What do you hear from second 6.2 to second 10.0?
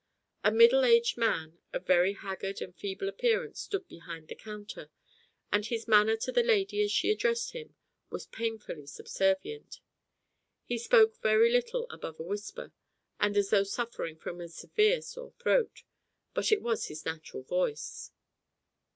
to the lady as she addressed him was painfully subservient.